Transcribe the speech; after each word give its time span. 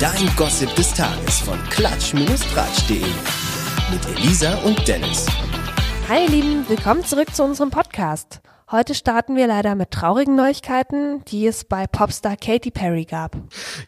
Dein 0.00 0.28
Gossip 0.36 0.74
des 0.74 0.92
Tages 0.92 1.38
von 1.38 1.56
klatsch-tratsch.de 1.70 3.04
mit 3.92 4.18
Elisa 4.18 4.54
und 4.64 4.88
Dennis. 4.88 5.24
Hi 6.08 6.24
ihr 6.24 6.30
Lieben, 6.30 6.68
willkommen 6.68 7.04
zurück 7.04 7.32
zu 7.32 7.44
unserem 7.44 7.70
Podcast. 7.70 8.40
Heute 8.70 8.94
starten 8.94 9.36
wir 9.36 9.46
leider 9.46 9.74
mit 9.74 9.90
traurigen 9.90 10.36
Neuigkeiten, 10.36 11.22
die 11.26 11.46
es 11.46 11.64
bei 11.64 11.86
Popstar 11.86 12.34
Katy 12.34 12.70
Perry 12.70 13.04
gab. 13.04 13.36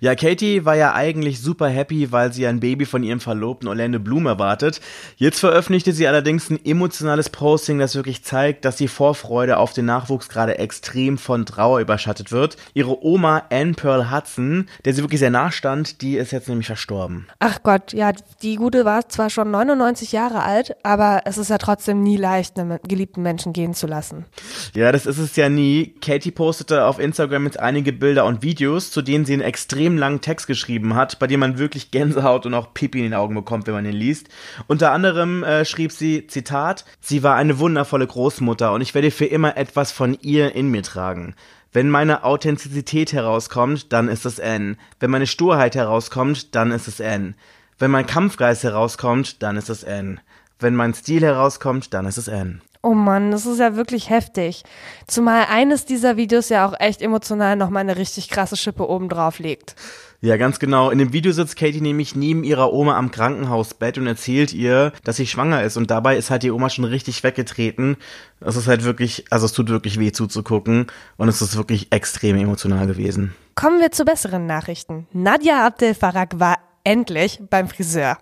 Ja, 0.00 0.14
Katy 0.14 0.66
war 0.66 0.76
ja 0.76 0.92
eigentlich 0.92 1.40
super 1.40 1.66
happy, 1.68 2.12
weil 2.12 2.30
sie 2.34 2.46
ein 2.46 2.60
Baby 2.60 2.84
von 2.84 3.02
ihrem 3.02 3.20
Verlobten 3.20 3.70
Orlando 3.70 3.98
Bloom 3.98 4.26
erwartet. 4.26 4.82
Jetzt 5.16 5.40
veröffentlichte 5.40 5.92
sie 5.92 6.06
allerdings 6.06 6.50
ein 6.50 6.62
emotionales 6.62 7.30
Posting, 7.30 7.78
das 7.78 7.94
wirklich 7.94 8.22
zeigt, 8.22 8.66
dass 8.66 8.76
die 8.76 8.86
Vorfreude 8.86 9.56
auf 9.56 9.72
den 9.72 9.86
Nachwuchs 9.86 10.28
gerade 10.28 10.58
extrem 10.58 11.16
von 11.16 11.46
Trauer 11.46 11.80
überschattet 11.80 12.30
wird. 12.30 12.58
Ihre 12.74 13.02
Oma 13.02 13.44
Anne 13.50 13.72
Pearl 13.72 14.10
Hudson, 14.10 14.68
der 14.84 14.92
sie 14.92 15.02
wirklich 15.02 15.20
sehr 15.20 15.30
nachstand, 15.30 16.02
die 16.02 16.18
ist 16.18 16.32
jetzt 16.32 16.50
nämlich 16.50 16.66
verstorben. 16.66 17.26
Ach 17.38 17.62
Gott, 17.62 17.94
ja, 17.94 18.12
die 18.42 18.56
Gute 18.56 18.84
war 18.84 19.08
zwar 19.08 19.30
schon 19.30 19.50
99 19.50 20.12
Jahre 20.12 20.42
alt, 20.42 20.76
aber 20.82 21.22
es 21.24 21.38
ist 21.38 21.48
ja 21.48 21.56
trotzdem 21.56 22.02
nie 22.02 22.18
leicht, 22.18 22.58
einen 22.58 22.78
geliebten 22.86 23.22
Menschen 23.22 23.54
gehen 23.54 23.72
zu 23.72 23.86
lassen. 23.86 24.26
Ja, 24.74 24.92
das 24.92 25.06
ist 25.06 25.18
es 25.18 25.36
ja 25.36 25.48
nie. 25.48 25.94
Katie 26.00 26.30
postete 26.30 26.84
auf 26.84 26.98
Instagram 26.98 27.44
jetzt 27.44 27.58
einige 27.58 27.92
Bilder 27.92 28.24
und 28.24 28.42
Videos, 28.42 28.90
zu 28.90 29.02
denen 29.02 29.24
sie 29.24 29.32
einen 29.32 29.42
extrem 29.42 29.96
langen 29.96 30.20
Text 30.20 30.46
geschrieben 30.46 30.94
hat, 30.94 31.18
bei 31.18 31.26
dem 31.26 31.40
man 31.40 31.58
wirklich 31.58 31.90
Gänsehaut 31.90 32.46
und 32.46 32.54
auch 32.54 32.74
Pipi 32.74 32.98
in 32.98 33.04
den 33.04 33.14
Augen 33.14 33.34
bekommt, 33.34 33.66
wenn 33.66 33.74
man 33.74 33.86
ihn 33.86 33.92
liest. 33.92 34.28
Unter 34.66 34.92
anderem 34.92 35.44
äh, 35.44 35.64
schrieb 35.64 35.92
sie, 35.92 36.26
Zitat, 36.26 36.84
sie 37.00 37.22
war 37.22 37.36
eine 37.36 37.58
wundervolle 37.58 38.06
Großmutter 38.06 38.72
und 38.72 38.80
ich 38.80 38.94
werde 38.94 39.10
für 39.10 39.26
immer 39.26 39.56
etwas 39.56 39.92
von 39.92 40.16
ihr 40.20 40.54
in 40.54 40.70
mir 40.70 40.82
tragen. 40.82 41.34
Wenn 41.72 41.90
meine 41.90 42.24
Authentizität 42.24 43.12
herauskommt, 43.12 43.92
dann 43.92 44.08
ist 44.08 44.24
es 44.24 44.38
N. 44.38 44.78
Wenn 44.98 45.10
meine 45.10 45.26
Sturheit 45.26 45.74
herauskommt, 45.74 46.54
dann 46.54 46.70
ist 46.72 46.88
es 46.88 47.00
N. 47.00 47.34
Wenn 47.78 47.90
mein 47.90 48.06
Kampfgeist 48.06 48.64
herauskommt, 48.64 49.42
dann 49.42 49.56
ist 49.58 49.68
es 49.68 49.82
N. 49.82 50.20
Wenn 50.58 50.74
mein 50.74 50.94
Stil 50.94 51.22
herauskommt, 51.22 51.92
dann 51.92 52.06
ist 52.06 52.16
es 52.16 52.28
N. 52.28 52.62
Oh 52.86 52.94
Mann, 52.94 53.32
das 53.32 53.46
ist 53.46 53.58
ja 53.58 53.74
wirklich 53.74 54.10
heftig. 54.10 54.62
Zumal 55.08 55.46
eines 55.50 55.86
dieser 55.86 56.16
Videos 56.16 56.50
ja 56.50 56.64
auch 56.64 56.72
echt 56.78 57.02
emotional 57.02 57.56
nochmal 57.56 57.80
eine 57.80 57.96
richtig 57.96 58.28
krasse 58.28 58.56
Schippe 58.56 58.88
oben 58.88 59.08
drauf 59.08 59.40
legt. 59.40 59.74
Ja, 60.20 60.36
ganz 60.36 60.60
genau. 60.60 60.90
In 60.90 60.98
dem 60.98 61.12
Video 61.12 61.32
sitzt 61.32 61.56
Katie 61.56 61.80
nämlich 61.80 62.14
neben 62.14 62.44
ihrer 62.44 62.72
Oma 62.72 62.96
am 62.96 63.10
Krankenhausbett 63.10 63.98
und 63.98 64.06
erzählt 64.06 64.52
ihr, 64.52 64.92
dass 65.02 65.16
sie 65.16 65.26
schwanger 65.26 65.64
ist. 65.64 65.76
Und 65.76 65.90
dabei 65.90 66.16
ist 66.16 66.30
halt 66.30 66.44
die 66.44 66.52
Oma 66.52 66.70
schon 66.70 66.84
richtig 66.84 67.24
weggetreten. 67.24 67.96
Es 68.38 68.54
ist 68.54 68.68
halt 68.68 68.84
wirklich, 68.84 69.24
also 69.30 69.46
es 69.46 69.52
tut 69.52 69.68
wirklich 69.68 69.98
weh 69.98 70.12
zuzugucken. 70.12 70.86
Und 71.16 71.28
es 71.28 71.42
ist 71.42 71.56
wirklich 71.56 71.88
extrem 71.90 72.36
emotional 72.36 72.86
gewesen. 72.86 73.34
Kommen 73.56 73.80
wir 73.80 73.90
zu 73.90 74.04
besseren 74.04 74.46
Nachrichten. 74.46 75.08
Nadja 75.12 75.66
Abdel 75.66 75.92
Farag 75.92 76.38
war 76.38 76.58
endlich 76.86 77.40
beim 77.50 77.68
Friseur. 77.68 78.16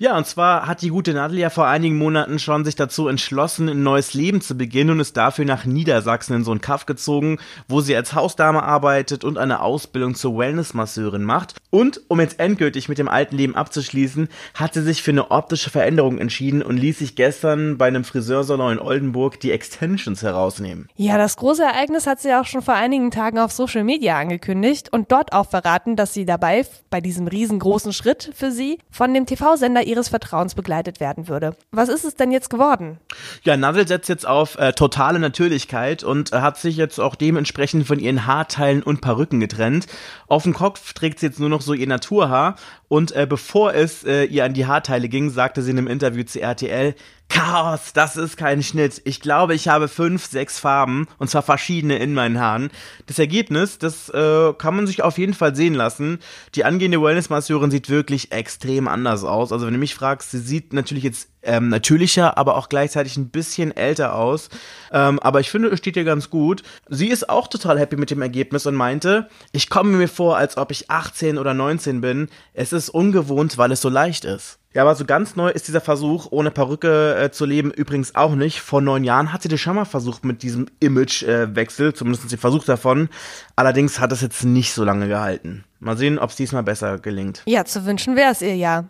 Ja, 0.00 0.16
und 0.16 0.26
zwar 0.26 0.66
hat 0.66 0.82
die 0.82 0.88
gute 0.88 1.14
Nadel 1.14 1.38
ja 1.38 1.50
vor 1.50 1.68
einigen 1.68 1.96
Monaten 1.96 2.40
schon 2.40 2.64
sich 2.64 2.74
dazu 2.74 3.06
entschlossen, 3.06 3.68
ein 3.68 3.84
neues 3.84 4.12
Leben 4.12 4.40
zu 4.40 4.58
beginnen 4.58 4.90
und 4.90 5.00
ist 5.00 5.16
dafür 5.16 5.44
nach 5.44 5.64
Niedersachsen 5.64 6.34
in 6.34 6.44
so 6.44 6.50
einen 6.50 6.60
Kaff 6.60 6.84
gezogen, 6.84 7.38
wo 7.68 7.80
sie 7.80 7.94
als 7.94 8.14
Hausdame 8.14 8.64
arbeitet 8.64 9.22
und 9.22 9.38
eine 9.38 9.60
Ausbildung 9.60 10.16
zur 10.16 10.36
Wellnessmasseurin 10.36 11.22
macht. 11.22 11.54
Und 11.70 12.00
um 12.08 12.18
jetzt 12.20 12.40
endgültig 12.40 12.88
mit 12.88 12.98
dem 12.98 13.08
alten 13.08 13.36
Leben 13.36 13.54
abzuschließen, 13.54 14.28
hat 14.54 14.74
sie 14.74 14.82
sich 14.82 15.02
für 15.02 15.12
eine 15.12 15.30
optische 15.30 15.70
Veränderung 15.70 16.18
entschieden 16.18 16.62
und 16.62 16.76
ließ 16.76 16.98
sich 16.98 17.14
gestern 17.14 17.78
bei 17.78 17.86
einem 17.86 18.02
Friseursalon 18.02 18.72
in 18.72 18.78
Oldenburg 18.80 19.38
die 19.38 19.52
Extensions 19.52 20.22
herausnehmen. 20.22 20.88
Ja, 20.96 21.18
das 21.18 21.36
große 21.36 21.62
Ereignis 21.62 22.08
hat 22.08 22.20
sie 22.20 22.34
auch 22.34 22.46
schon 22.46 22.62
vor 22.62 22.74
einigen 22.74 23.12
Tagen 23.12 23.38
auf 23.38 23.52
Social 23.52 23.84
Media 23.84 24.18
angekündigt 24.18 24.92
und 24.92 25.12
dort 25.12 25.32
auch 25.32 25.48
verraten, 25.48 25.94
dass 25.94 26.14
sie 26.14 26.26
dabei 26.26 26.66
bei 26.90 27.00
diesem 27.00 27.28
riesengroßen 27.28 27.92
Schritt 27.92 28.07
Schritt 28.08 28.30
für 28.34 28.50
sie 28.50 28.78
von 28.90 29.12
dem 29.12 29.26
TV-Sender 29.26 29.82
ihres 29.82 30.08
Vertrauens 30.08 30.54
begleitet 30.54 30.98
werden 30.98 31.28
würde. 31.28 31.54
Was 31.72 31.90
ist 31.90 32.04
es 32.04 32.14
denn 32.14 32.32
jetzt 32.32 32.48
geworden? 32.48 32.98
Ja, 33.42 33.54
Nadel 33.58 33.86
setzt 33.86 34.08
jetzt 34.08 34.26
auf 34.26 34.56
äh, 34.56 34.72
totale 34.72 35.18
Natürlichkeit 35.18 36.04
und 36.04 36.32
äh, 36.32 36.36
hat 36.36 36.56
sich 36.56 36.78
jetzt 36.78 37.00
auch 37.00 37.16
dementsprechend 37.16 37.86
von 37.86 37.98
ihren 37.98 38.24
Haarteilen 38.24 38.82
und 38.82 39.02
Perücken 39.02 39.40
getrennt. 39.40 39.88
Auf 40.26 40.44
dem 40.44 40.54
Kopf 40.54 40.94
trägt 40.94 41.18
sie 41.18 41.26
jetzt 41.26 41.38
nur 41.38 41.50
noch 41.50 41.60
so 41.60 41.74
ihr 41.74 41.86
Naturhaar 41.86 42.56
und 42.88 43.12
äh, 43.12 43.26
bevor 43.28 43.74
es 43.74 44.04
äh, 44.04 44.24
ihr 44.24 44.46
an 44.46 44.54
die 44.54 44.64
Haarteile 44.64 45.10
ging, 45.10 45.28
sagte 45.28 45.60
sie 45.60 45.72
in 45.72 45.78
einem 45.78 45.88
Interview 45.88 46.24
zu 46.24 46.40
RTL, 46.40 46.94
Chaos, 47.28 47.92
das 47.92 48.16
ist 48.16 48.36
kein 48.36 48.62
Schnitt. 48.62 49.02
Ich 49.04 49.20
glaube, 49.20 49.54
ich 49.54 49.68
habe 49.68 49.88
fünf, 49.88 50.26
sechs 50.26 50.58
Farben 50.58 51.06
und 51.18 51.28
zwar 51.28 51.42
verschiedene 51.42 51.98
in 51.98 52.14
meinen 52.14 52.40
Haaren. 52.40 52.70
Das 53.06 53.18
Ergebnis, 53.18 53.78
das 53.78 54.08
äh, 54.08 54.52
kann 54.54 54.74
man 54.74 54.86
sich 54.86 55.02
auf 55.02 55.18
jeden 55.18 55.34
Fall 55.34 55.54
sehen 55.54 55.74
lassen. 55.74 56.20
Die 56.54 56.64
angehende 56.64 57.02
Wellness-Masseurin 57.02 57.70
sieht 57.70 57.90
wirklich 57.90 58.32
extrem 58.32 58.88
anders 58.88 59.24
aus. 59.24 59.52
Also 59.52 59.66
wenn 59.66 59.74
du 59.74 59.78
mich 59.78 59.94
fragst, 59.94 60.30
sie 60.30 60.38
sieht 60.38 60.72
natürlich 60.72 61.04
jetzt 61.04 61.28
ähm, 61.48 61.68
natürlicher, 61.68 62.38
aber 62.38 62.56
auch 62.56 62.68
gleichzeitig 62.68 63.16
ein 63.16 63.30
bisschen 63.30 63.76
älter 63.76 64.14
aus. 64.14 64.50
Ähm, 64.92 65.18
aber 65.20 65.40
ich 65.40 65.50
finde, 65.50 65.68
es 65.68 65.78
steht 65.78 65.96
ihr 65.96 66.04
ganz 66.04 66.30
gut. 66.30 66.62
Sie 66.88 67.08
ist 67.08 67.28
auch 67.28 67.48
total 67.48 67.78
happy 67.78 67.96
mit 67.96 68.10
dem 68.10 68.22
Ergebnis 68.22 68.66
und 68.66 68.74
meinte, 68.74 69.28
ich 69.52 69.70
komme 69.70 69.96
mir 69.96 70.08
vor, 70.08 70.36
als 70.36 70.56
ob 70.56 70.70
ich 70.70 70.90
18 70.90 71.38
oder 71.38 71.54
19 71.54 72.00
bin. 72.00 72.28
Es 72.52 72.72
ist 72.72 72.90
ungewohnt, 72.90 73.58
weil 73.58 73.72
es 73.72 73.80
so 73.80 73.88
leicht 73.88 74.24
ist. 74.24 74.58
Ja, 74.74 74.82
aber 74.82 74.94
so 74.94 75.06
ganz 75.06 75.34
neu 75.34 75.48
ist 75.48 75.66
dieser 75.66 75.80
Versuch, 75.80 76.28
ohne 76.30 76.50
Perücke 76.50 77.16
äh, 77.16 77.30
zu 77.30 77.46
leben, 77.46 77.70
übrigens 77.70 78.14
auch 78.14 78.34
nicht. 78.34 78.60
Vor 78.60 78.82
neun 78.82 79.02
Jahren 79.02 79.32
hat 79.32 79.42
sie 79.42 79.48
das 79.48 79.60
schon 79.60 79.76
mal 79.76 79.86
versucht 79.86 80.24
mit 80.24 80.42
diesem 80.42 80.66
Imagewechsel, 80.78 81.88
äh, 81.88 81.94
zumindest 81.94 82.30
den 82.30 82.38
Versuch 82.38 82.64
davon. 82.64 83.08
Allerdings 83.56 83.98
hat 83.98 84.12
es 84.12 84.20
jetzt 84.20 84.44
nicht 84.44 84.74
so 84.74 84.84
lange 84.84 85.08
gehalten. 85.08 85.64
Mal 85.80 85.96
sehen, 85.96 86.18
ob 86.18 86.30
es 86.30 86.36
diesmal 86.36 86.62
besser 86.62 86.98
gelingt. 86.98 87.42
Ja, 87.46 87.64
zu 87.64 87.86
wünschen 87.86 88.14
wäre 88.14 88.30
es 88.30 88.42
ihr 88.42 88.56
ja. 88.56 88.84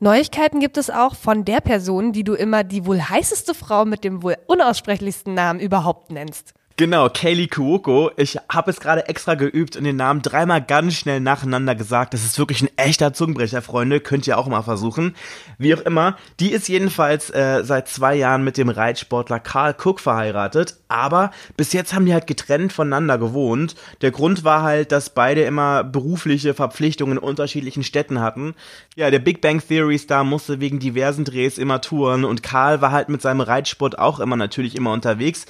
Neuigkeiten 0.00 0.60
gibt 0.60 0.76
es 0.76 0.90
auch 0.90 1.14
von 1.14 1.46
der 1.46 1.62
Person, 1.62 2.12
die 2.12 2.22
du 2.22 2.34
immer 2.34 2.64
die 2.64 2.84
wohl 2.84 3.00
heißeste 3.00 3.54
Frau 3.54 3.86
mit 3.86 4.04
dem 4.04 4.22
wohl 4.22 4.36
unaussprechlichsten 4.46 5.32
Namen 5.32 5.58
überhaupt 5.58 6.10
nennst. 6.10 6.52
Genau, 6.78 7.08
Kaylee 7.08 7.46
Kuoko. 7.46 8.10
Ich 8.18 8.36
habe 8.50 8.70
es 8.70 8.80
gerade 8.80 9.08
extra 9.08 9.34
geübt 9.34 9.76
und 9.76 9.84
den 9.84 9.96
Namen 9.96 10.20
dreimal 10.20 10.60
ganz 10.60 10.92
schnell 10.92 11.20
nacheinander 11.20 11.74
gesagt. 11.74 12.12
Das 12.12 12.22
ist 12.22 12.38
wirklich 12.38 12.60
ein 12.60 12.68
echter 12.76 13.14
Zungenbrecher, 13.14 13.62
Freunde. 13.62 13.98
Könnt 13.98 14.26
ihr 14.26 14.36
auch 14.36 14.46
mal 14.46 14.60
versuchen. 14.60 15.16
Wie 15.56 15.74
auch 15.74 15.80
immer, 15.80 16.18
die 16.38 16.52
ist 16.52 16.68
jedenfalls 16.68 17.30
äh, 17.30 17.64
seit 17.64 17.88
zwei 17.88 18.14
Jahren 18.14 18.44
mit 18.44 18.58
dem 18.58 18.68
Reitsportler 18.68 19.40
Carl 19.40 19.74
Cook 19.82 20.00
verheiratet. 20.00 20.76
Aber 20.88 21.30
bis 21.56 21.72
jetzt 21.72 21.94
haben 21.94 22.04
die 22.04 22.12
halt 22.12 22.26
getrennt 22.26 22.74
voneinander 22.74 23.16
gewohnt. 23.16 23.74
Der 24.02 24.10
Grund 24.10 24.44
war 24.44 24.60
halt, 24.60 24.92
dass 24.92 25.08
beide 25.08 25.44
immer 25.44 25.82
berufliche 25.82 26.52
Verpflichtungen 26.52 27.16
in 27.16 27.24
unterschiedlichen 27.24 27.84
Städten 27.84 28.20
hatten. 28.20 28.54
Ja, 28.96 29.10
der 29.10 29.20
Big 29.20 29.40
Bang 29.40 29.62
Theory 29.66 29.96
Star 29.96 30.24
musste 30.24 30.60
wegen 30.60 30.78
diversen 30.78 31.24
Drehs 31.24 31.56
immer 31.56 31.80
touren 31.80 32.26
und 32.26 32.42
Carl 32.42 32.82
war 32.82 32.92
halt 32.92 33.08
mit 33.08 33.22
seinem 33.22 33.40
Reitsport 33.40 33.98
auch 33.98 34.20
immer 34.20 34.36
natürlich 34.36 34.76
immer 34.76 34.92
unterwegs. 34.92 35.46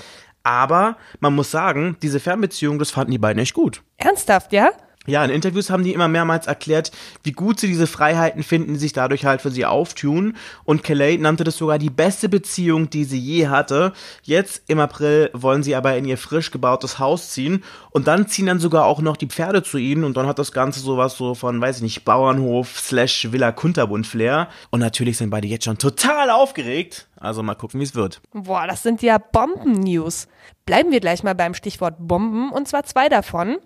Aber 0.47 0.97
man 1.19 1.35
muss 1.35 1.51
sagen, 1.51 1.97
diese 2.03 2.21
Fernbeziehung, 2.21 2.79
das 2.79 2.93
fanden 2.93 3.11
die 3.11 3.19
beiden 3.19 3.43
echt 3.43 3.53
gut. 3.53 3.83
Ernsthaft, 3.97 4.53
ja? 4.53 4.71
Ja, 5.07 5.25
in 5.25 5.31
Interviews 5.31 5.71
haben 5.71 5.85
die 5.85 5.93
immer 5.93 6.09
mehrmals 6.09 6.47
erklärt, 6.47 6.91
wie 7.23 7.33
gut 7.33 7.61
sie 7.61 7.69
diese 7.69 7.87
Freiheiten 7.87 8.43
finden, 8.43 8.75
die 8.75 8.81
sich 8.81 8.93
dadurch 8.93 9.25
halt 9.25 9.41
für 9.41 9.51
sie 9.51 9.65
auftun. 9.65 10.37
Und 10.65 10.83
Kelly 10.83 11.19
nannte 11.19 11.45
das 11.45 11.57
sogar 11.57 11.79
die 11.79 11.91
beste 11.91 12.29
Beziehung, 12.29 12.91
die 12.91 13.05
sie 13.05 13.19
je 13.19 13.49
hatte. 13.49 13.93
Jetzt 14.23 14.63
im 14.67 14.81
April 14.81 15.31
wollen 15.33 15.63
sie 15.63 15.75
aber 15.75 15.97
in 15.97 16.05
ihr 16.05 16.19
frisch 16.19 16.51
gebautes 16.51 16.99
Haus 16.99 17.31
ziehen. 17.31 17.63
Und 17.91 18.09
dann 18.09 18.27
ziehen 18.29 18.47
dann 18.47 18.59
sogar 18.59 18.85
auch 18.85 19.01
noch 19.01 19.17
die 19.17 19.29
Pferde 19.29 19.63
zu 19.63 19.79
ihnen. 19.79 20.05
Und 20.05 20.17
dann 20.17 20.27
hat 20.27 20.39
das 20.39 20.53
Ganze 20.53 20.81
sowas 20.81 21.17
so 21.17 21.35
von, 21.35 21.61
weiß 21.61 21.77
ich 21.77 21.83
nicht, 21.83 22.05
Bauernhof 22.05 22.79
slash 22.79 23.33
Villa 23.33 23.53
Kunterbund 23.53 24.07
Flair. 24.07 24.49
Und 24.71 24.81
natürlich 24.81 25.17
sind 25.19 25.31
beide 25.31 25.47
jetzt 25.47 25.65
schon 25.65 25.79
total 25.79 26.31
aufgeregt. 26.31 27.09
Also 27.19 27.43
mal 27.43 27.55
gucken, 27.55 27.81
wie 27.81 27.85
es 27.85 27.95
wird. 27.95 28.21
Boah, 28.33 28.67
das 28.67 28.83
sind 28.83 29.03
ja 29.03 29.19
Bomben-News. 29.19 30.29
Bleiben 30.67 30.91
wir 30.91 31.01
gleich 31.01 31.23
mal 31.23 31.35
beim 31.35 31.55
Stichwort 31.55 31.95
Bomben. 31.99 32.51
Und 32.51 32.69
zwar 32.69 32.85
zwei 32.85 33.09
davon. 33.09 33.57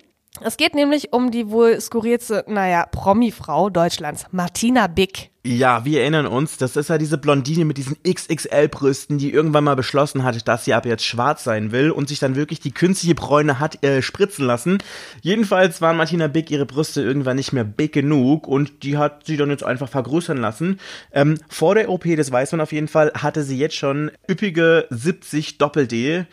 Es 0.43 0.57
geht 0.57 0.75
nämlich 0.75 1.13
um 1.13 1.31
die 1.31 1.51
wohl 1.51 1.79
skurrilste, 1.79 2.45
naja, 2.49 2.87
Promi-Frau 2.87 3.69
Deutschlands, 3.69 4.25
Martina 4.31 4.87
Bick. 4.87 5.31
Ja, 5.45 5.85
wir 5.85 6.01
erinnern 6.01 6.27
uns, 6.27 6.57
das 6.57 6.77
ist 6.77 6.89
ja 6.89 6.97
diese 6.97 7.19
Blondine 7.19 7.67
mit 7.67 7.77
diesen 7.77 7.97
XXL-Brüsten, 8.03 9.19
die 9.19 9.33
irgendwann 9.33 9.65
mal 9.65 9.77
beschlossen 9.77 10.25
hat, 10.25 10.49
dass 10.49 10.65
sie 10.65 10.73
ab 10.73 10.87
jetzt 10.87 11.05
schwarz 11.05 11.45
sein 11.45 11.73
will 11.73 11.91
und 11.91 12.09
sich 12.09 12.21
dann 12.21 12.37
wirklich 12.37 12.61
die 12.61 12.73
künstliche 12.73 13.15
Bräune 13.15 13.59
hat 13.59 13.85
äh, 13.85 14.01
spritzen 14.01 14.47
lassen. 14.47 14.79
Jedenfalls 15.21 15.83
waren 15.83 15.99
Martina 15.99 16.27
Bick 16.29 16.51
ihre 16.51 16.67
Brüste 16.67 17.03
irgendwann 17.03 17.37
nicht 17.37 17.53
mehr 17.53 17.65
big 17.65 17.93
genug 17.93 18.49
und 18.49 18.83
die 18.83 18.97
hat 18.97 19.27
sie 19.27 19.37
dann 19.37 19.51
jetzt 19.51 19.65
einfach 19.65 19.91
vergrößern 19.91 20.39
lassen. 20.39 20.81
Ähm, 21.13 21.39
vor 21.49 21.75
der 21.75 21.91
OP, 21.91 22.05
das 22.17 22.33
weiß 22.33 22.53
man 22.53 22.63
auf 22.63 22.73
jeden 22.73 22.89
Fall, 22.89 23.13
hatte 23.15 23.43
sie 23.43 23.59
jetzt 23.59 23.77
schon 23.77 24.11
üppige 24.29 24.87
70 24.89 25.59
Doppel-D 25.59 26.27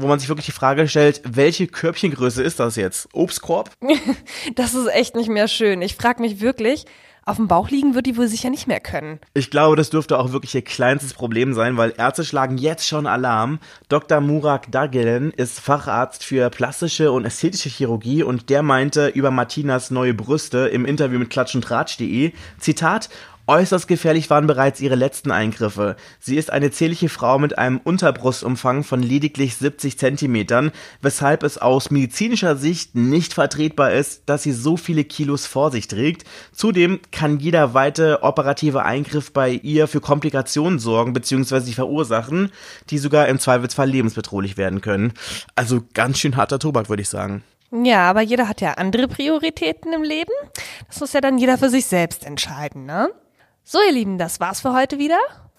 wo 0.00 0.06
man 0.06 0.18
sich 0.18 0.28
wirklich 0.28 0.46
die 0.46 0.52
Frage 0.52 0.88
stellt, 0.88 1.20
welche 1.24 1.66
Körbchengröße 1.66 2.42
ist 2.42 2.60
das 2.60 2.76
jetzt? 2.76 3.08
Obstkorb? 3.12 3.70
das 4.54 4.74
ist 4.74 4.88
echt 4.88 5.16
nicht 5.16 5.28
mehr 5.28 5.48
schön. 5.48 5.82
Ich 5.82 5.96
frage 5.96 6.22
mich 6.22 6.40
wirklich, 6.40 6.86
Auf 7.28 7.36
dem 7.36 7.46
Bauch 7.46 7.68
liegen 7.68 7.94
wird 7.94 8.06
die 8.06 8.16
wohl 8.16 8.26
sicher 8.26 8.48
nicht 8.48 8.66
mehr 8.66 8.80
können. 8.80 9.20
Ich 9.34 9.50
glaube, 9.50 9.76
das 9.76 9.90
dürfte 9.90 10.18
auch 10.18 10.32
wirklich 10.32 10.54
ihr 10.54 10.62
kleinstes 10.62 11.12
Problem 11.12 11.52
sein, 11.52 11.76
weil 11.76 11.92
Ärzte 11.98 12.24
schlagen 12.24 12.56
jetzt 12.56 12.88
schon 12.88 13.06
Alarm. 13.06 13.58
Dr. 13.90 14.22
Murak 14.22 14.72
Dagelen 14.72 15.32
ist 15.32 15.60
Facharzt 15.60 16.24
für 16.24 16.48
plastische 16.48 17.12
und 17.12 17.26
ästhetische 17.26 17.68
Chirurgie 17.68 18.22
und 18.22 18.48
der 18.48 18.62
meinte 18.62 19.08
über 19.08 19.30
Martinas 19.30 19.90
neue 19.90 20.14
Brüste 20.14 20.68
im 20.68 20.86
Interview 20.86 21.18
mit 21.18 21.28
klatschundtratsch.de, 21.28 22.32
Zitat, 22.58 23.10
Äußerst 23.48 23.88
gefährlich 23.88 24.28
waren 24.28 24.46
bereits 24.46 24.78
ihre 24.78 24.94
letzten 24.94 25.30
Eingriffe. 25.30 25.96
Sie 26.20 26.36
ist 26.36 26.52
eine 26.52 26.70
zierliche 26.70 27.08
Frau 27.08 27.38
mit 27.38 27.56
einem 27.56 27.78
Unterbrustumfang 27.78 28.84
von 28.84 29.02
lediglich 29.02 29.56
70 29.56 29.98
Zentimetern, 29.98 30.70
weshalb 31.00 31.42
es 31.42 31.56
aus 31.56 31.90
medizinischer 31.90 32.56
Sicht 32.56 32.94
nicht 32.94 33.32
vertretbar 33.32 33.92
ist, 33.92 34.24
dass 34.26 34.42
sie 34.42 34.52
so 34.52 34.76
viele 34.76 35.02
Kilos 35.02 35.46
vor 35.46 35.70
sich 35.70 35.88
trägt. 35.88 36.24
Zudem 36.52 37.00
kann 37.10 37.38
jeder 37.38 37.72
weitere 37.72 38.18
operative 38.20 38.84
Eingriff 38.84 39.32
bei 39.32 39.52
ihr 39.52 39.88
für 39.88 40.02
Komplikationen 40.02 40.78
sorgen 40.78 41.14
bzw. 41.14 41.72
verursachen, 41.72 42.52
die 42.90 42.98
sogar 42.98 43.28
im 43.28 43.38
Zweifelsfall 43.38 43.88
lebensbedrohlich 43.88 44.58
werden 44.58 44.82
können. 44.82 45.14
Also 45.54 45.80
ganz 45.94 46.18
schön 46.18 46.36
harter 46.36 46.58
Tobak, 46.58 46.90
würde 46.90 47.00
ich 47.00 47.08
sagen. 47.08 47.42
Ja, 47.70 48.10
aber 48.10 48.20
jeder 48.20 48.46
hat 48.46 48.60
ja 48.60 48.72
andere 48.74 49.08
Prioritäten 49.08 49.94
im 49.94 50.02
Leben. 50.02 50.32
Das 50.86 51.00
muss 51.00 51.14
ja 51.14 51.22
dann 51.22 51.38
jeder 51.38 51.56
für 51.56 51.70
sich 51.70 51.86
selbst 51.86 52.26
entscheiden, 52.26 52.84
ne? 52.84 53.08
So, 53.70 53.80
ihr 53.86 53.92
Lieben, 53.92 54.16
das 54.16 54.40
war's 54.40 54.62
für 54.62 54.72
heute 54.72 54.98
wieder. 54.98 55.18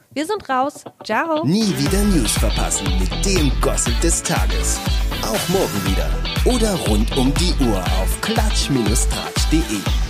Wir 0.10 0.26
sind 0.26 0.50
raus. 0.50 0.84
Ciao. 1.04 1.46
Nie 1.46 1.78
wieder 1.78 2.04
News 2.06 2.32
verpassen 2.32 2.88
mit 2.98 3.24
dem 3.24 3.52
Gossip 3.62 4.02
des 4.02 4.24
Tages. 4.24 4.80
Auch 5.22 5.50
morgen 5.50 5.86
wieder. 5.86 6.10
Oder 6.44 6.74
rund 6.88 7.16
um 7.16 7.32
die 7.36 7.54
Uhr 7.64 7.78
auf 8.02 8.20
klatsch-tratsch.de. 8.22 10.09